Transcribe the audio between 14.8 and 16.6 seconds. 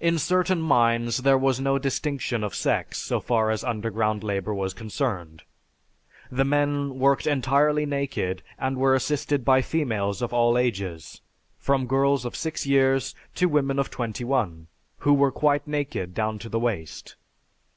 who were quite naked down to the